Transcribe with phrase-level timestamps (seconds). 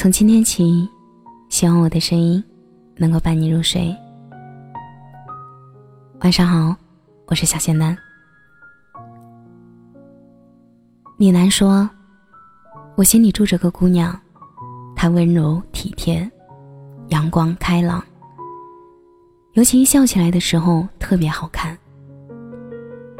[0.00, 0.88] 从今天起，
[1.48, 2.42] 希望我的声音
[2.94, 3.92] 能够伴你入睡。
[6.20, 6.76] 晚上好，
[7.26, 7.98] 我是小仙丹。
[11.16, 11.90] 李楠说
[12.94, 14.16] ：“我心里住着个姑娘，
[14.94, 16.30] 她温柔体贴，
[17.08, 18.00] 阳光开朗，
[19.54, 21.76] 尤其笑起来的时候特别好看。”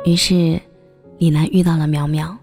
[0.07, 0.63] 于是，
[1.19, 2.39] 李楠遇到了苗苗。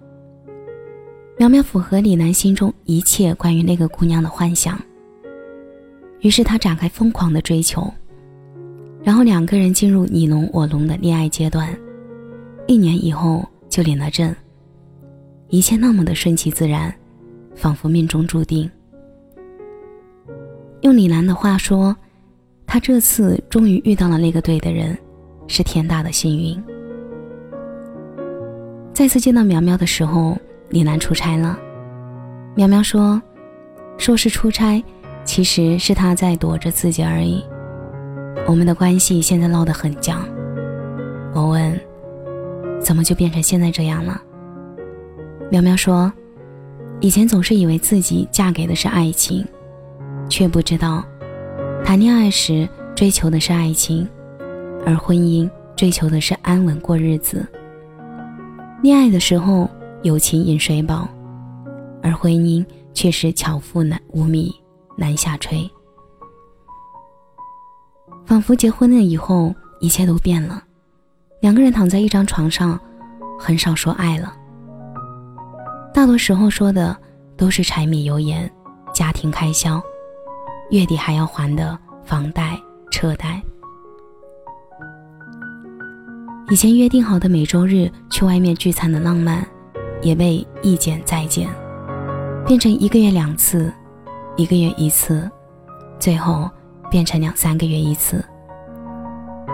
[1.38, 4.80] 苗苗符合李楠心中一切关于那个姑娘的幻想。
[6.22, 7.94] 于是他展开疯狂的追求，
[9.04, 11.78] 然后两个人进入你侬我侬的恋爱阶段。
[12.68, 14.34] 一年以后就领了证，
[15.50, 16.92] 一切那么的顺其自然，
[17.54, 18.72] 仿佛命中注定。
[20.82, 21.94] 用李楠的话说，
[22.66, 24.98] 他这次终于遇到了那个对的人，
[25.48, 26.64] 是天大的幸运。
[28.94, 30.38] 再次见到苗苗的时候。
[30.76, 31.58] 李楠出差了，
[32.54, 33.22] 苗苗说
[33.98, 34.84] ：“说是出差，
[35.24, 37.42] 其实是他在躲着自己而已。”
[38.46, 40.22] 我们的关系现在闹得很僵。
[41.34, 41.80] 我问
[42.84, 44.22] ：“怎么就变成现在这样了？”
[45.50, 46.12] 苗苗说
[47.00, 49.48] ：“以前总是以为自己嫁给的是爱情，
[50.28, 51.06] 却不知道，
[51.86, 54.06] 谈恋爱时追求的是爱情，
[54.86, 57.48] 而婚姻追求的是安稳过日子。
[58.82, 59.70] 恋爱的时候。”
[60.06, 61.10] 友情饮水饱，
[62.04, 64.54] 而婚姻却是巧妇难无米
[64.96, 65.68] 难下炊。
[68.24, 70.64] 仿佛结婚了以后，一切都变了。
[71.42, 72.80] 两个人躺在一张床上，
[73.40, 74.32] 很少说爱了。
[75.92, 76.96] 大多时候说的
[77.36, 78.48] 都是柴米油盐、
[78.94, 79.82] 家庭开销、
[80.70, 82.62] 月底还要还的房贷、
[82.92, 83.42] 车贷。
[86.52, 89.44] 以前约定好的每周日去外面聚餐的浪漫。
[90.06, 91.50] 也被一减再减，
[92.46, 93.74] 变成一个月两次，
[94.36, 95.28] 一个月一次，
[95.98, 96.48] 最后
[96.92, 98.24] 变成两三个月一次。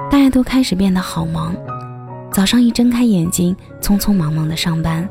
[0.10, 1.56] 大家都开始变得好忙，
[2.34, 5.08] 早上一睁开眼睛，匆匆忙忙的上班，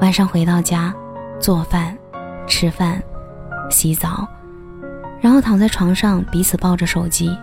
[0.00, 0.94] 晚上回到家，
[1.38, 1.94] 做饭、
[2.46, 3.02] 吃饭、
[3.68, 4.26] 洗澡，
[5.20, 7.36] 然后躺在床上，彼此抱着手机，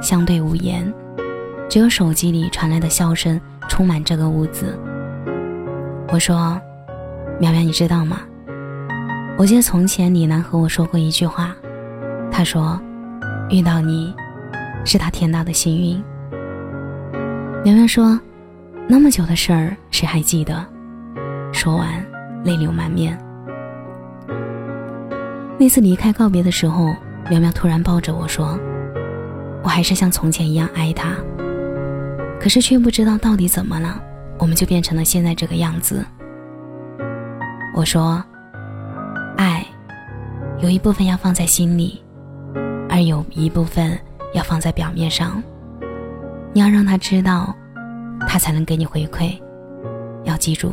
[0.00, 0.94] 相对无言，
[1.68, 4.78] 只有手机里传来的笑声充满这个屋子。
[6.08, 6.60] 我说
[7.40, 8.20] ：“苗苗，你知道吗？
[9.36, 11.54] 我记得从前李楠和我说过一句话，
[12.30, 12.80] 他说，
[13.50, 14.14] 遇到你，
[14.84, 16.02] 是他天大的幸运。”
[17.64, 18.18] 苗苗说
[18.88, 20.64] ：“那么久的事儿，谁还记得？”
[21.52, 21.88] 说完，
[22.44, 23.18] 泪流满面。
[25.58, 26.94] 那次离开告别的时候，
[27.28, 28.56] 苗苗突然抱着我说
[29.64, 31.16] ：“我还是像从前一样爱他，
[32.40, 34.00] 可是却不知道到底怎么了。”
[34.38, 36.04] 我们就变成了现在这个样子。
[37.74, 38.22] 我说，
[39.36, 39.66] 爱
[40.60, 42.02] 有一部分要放在心里，
[42.88, 43.98] 而有一部分
[44.32, 45.42] 要放在表面上。
[46.52, 47.54] 你要让他知道，
[48.26, 49.38] 他才能给你回馈。
[50.24, 50.72] 要记住，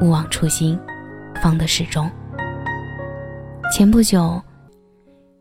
[0.00, 0.78] 勿忘初心，
[1.40, 2.10] 方得始终。
[3.72, 4.42] 前不久，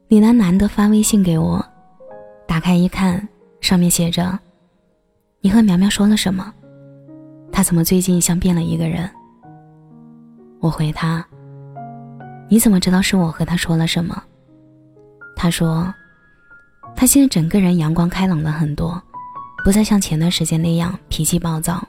[0.07, 1.65] 李楠难得发微信给我，
[2.47, 3.27] 打开一看，
[3.59, 4.37] 上面写着
[5.41, 6.53] ：“你和苗苗说了什么？”
[7.59, 9.11] 他怎么最近像变了一个人？
[10.61, 11.27] 我回他
[12.47, 14.23] ：“你怎么知道是我和他说了什么？”
[15.35, 15.93] 他说
[16.95, 19.03] ：“他现在整个人阳光开朗了很多，
[19.65, 21.85] 不再像前段时间那样脾气暴躁，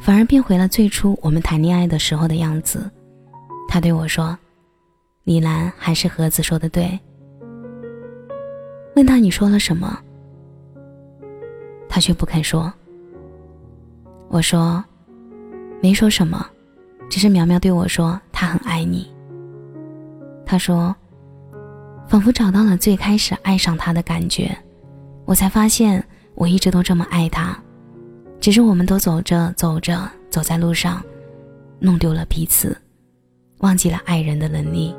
[0.00, 2.90] 反而变回了最初我们谈恋爱的时候的样子。”
[3.70, 4.36] 他对我说
[5.22, 6.98] ：“李兰还是盒子说的对。”
[8.96, 9.96] 问他你说了什么，
[11.88, 12.74] 他却不肯说。
[14.32, 14.82] 我说，
[15.82, 16.42] 没说什么，
[17.10, 19.06] 只是苗苗对我说她很爱你。
[20.46, 20.96] 他说，
[22.08, 24.56] 仿佛找到了最开始爱上他的感觉，
[25.26, 26.02] 我才发现
[26.34, 27.54] 我一直都这么爱他，
[28.40, 31.02] 只是我们都走着走着走在路上，
[31.78, 32.74] 弄丢了彼此，
[33.58, 34.94] 忘记了爱人的能力。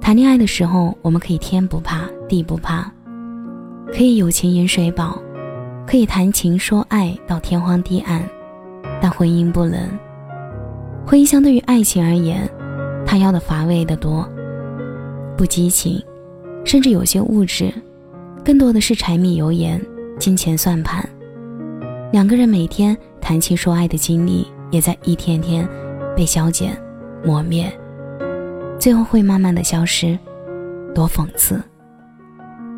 [0.00, 2.92] 谈恋爱的时候，我们可以天不怕地不怕，
[3.92, 5.22] 可以有情饮水饱。
[5.88, 8.22] 可以谈情说爱到天荒地暗，
[9.00, 9.80] 但婚姻不能。
[11.06, 12.46] 婚姻相对于爱情而言，
[13.06, 14.28] 它要的乏味的多，
[15.34, 15.98] 不激情，
[16.62, 17.72] 甚至有些物质，
[18.44, 19.82] 更多的是柴米油盐、
[20.18, 21.02] 金钱算盘。
[22.12, 25.66] 两个人每天谈情说爱的经历，也在一天天
[26.14, 26.76] 被消减、
[27.24, 27.66] 磨灭，
[28.78, 30.18] 最后会慢慢的消失，
[30.94, 31.58] 多讽刺！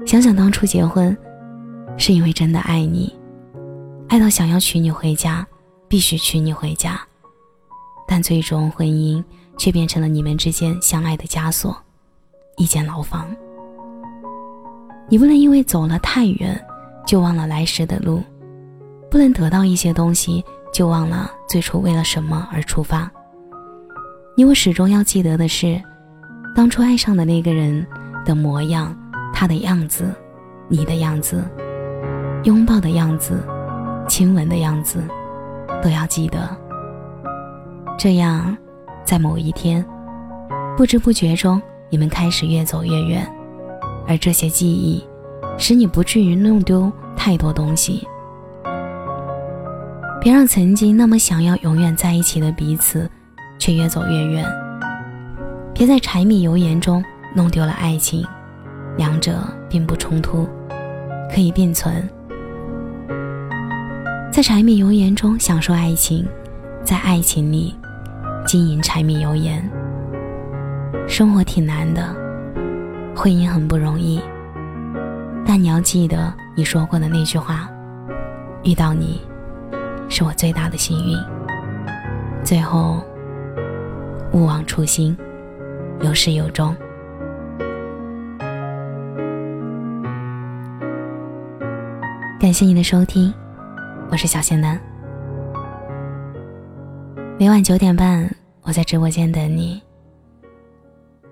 [0.06, 1.16] 想想当初结婚。
[2.00, 3.14] 是因为真的爱你，
[4.08, 5.47] 爱到想要娶你回家，
[5.87, 6.99] 必须娶你回家，
[8.08, 9.23] 但最终婚姻
[9.58, 11.76] 却变成了你们之间相爱的枷锁，
[12.56, 13.29] 一间牢房。
[15.11, 16.58] 你不能因为走了太远，
[17.06, 18.23] 就忘了来时的路；
[19.11, 20.43] 不能得到一些东西，
[20.73, 23.12] 就忘了最初为了什么而出发。
[24.35, 25.79] 你我始终要记得的是，
[26.56, 27.87] 当初爱上的那个人
[28.25, 28.96] 的模样，
[29.35, 30.14] 他的样子，
[30.67, 31.44] 你的样子，
[32.44, 33.42] 拥抱的样子，
[34.08, 35.02] 亲吻的样子，
[35.82, 36.48] 都要记得。
[37.98, 38.56] 这样，
[39.04, 39.84] 在某一天，
[40.76, 43.31] 不知不觉中，你们开始越走越远，
[44.06, 45.04] 而这些记忆，
[45.58, 48.06] 使你不至于弄丢太多东西。
[50.20, 53.10] 别让曾经那么想要永远在一起的彼此。
[53.60, 54.44] 却越走越远。
[55.75, 57.04] 别在柴米油盐中
[57.36, 58.26] 弄丢了爱情，
[58.96, 59.38] 两者
[59.69, 60.48] 并不冲突，
[61.31, 62.08] 可以并存。
[64.40, 66.26] 在柴米油盐中享受爱情，
[66.82, 67.76] 在爱情里
[68.46, 69.62] 经营柴米油盐。
[71.06, 72.16] 生活挺难的，
[73.14, 74.19] 婚姻很不容易，
[75.44, 77.69] 但你要记得你说过的那句话：
[78.62, 79.20] 遇到你，
[80.08, 81.19] 是我最大的幸运。
[82.43, 83.04] 最后。
[84.32, 85.14] 勿忘初心，
[86.00, 86.75] 有始有终。
[92.40, 93.34] 感谢你的收听，
[94.10, 94.78] 我是小仙丹。
[97.38, 98.28] 每晚九点半，
[98.62, 99.80] 我在直播间等你；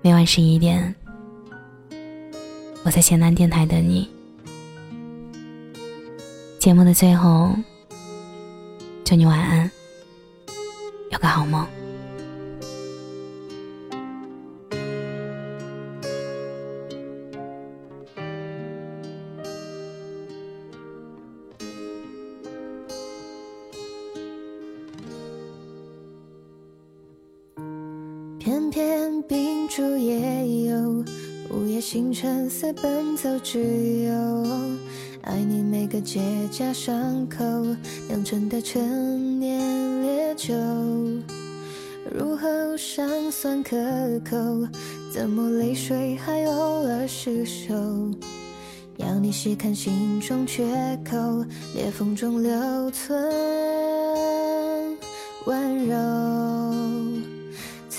[0.01, 0.95] 每晚十一点，
[2.85, 4.09] 我在咸南电台等你。
[6.57, 7.53] 节目的最后，
[9.03, 9.69] 祝你晚安，
[11.11, 11.67] 有个好梦。
[28.49, 31.05] 片片冰珠也有，
[31.51, 33.59] 午夜星辰似奔走之
[34.05, 34.43] 友。
[35.21, 36.19] 爱你每个结
[36.51, 37.45] 痂伤口，
[38.07, 40.55] 酿成的陈年烈酒，
[42.11, 43.77] 入喉尚算可
[44.27, 44.35] 口，
[45.13, 47.75] 怎么泪水还偶尔失守？
[48.97, 50.65] 要你细看心中缺
[51.07, 53.15] 口，裂缝中留存
[55.45, 56.28] 温柔。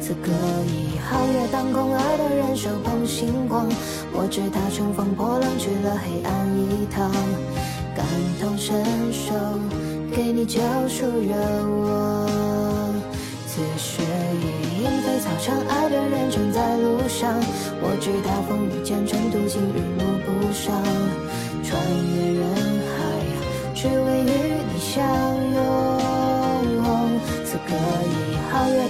[0.00, 0.30] 此刻
[0.66, 3.66] 已皓月当空，爱的人手捧星光。
[4.12, 7.10] 我知他乘风破浪去了黑暗一趟，
[7.94, 8.04] 感
[8.40, 9.34] 同身受，
[10.14, 11.34] 给你救赎热
[11.82, 12.26] 望。
[13.46, 17.34] 此时已莺飞草长，爱的人正在路上。
[17.80, 20.82] 我知他风雨兼程，途经日暮不赏，
[21.64, 21.80] 穿
[22.14, 22.44] 越人
[22.92, 22.94] 海，
[23.74, 24.30] 只为与
[24.68, 25.02] 你相
[25.54, 25.55] 拥。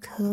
[0.00, 0.24] 口。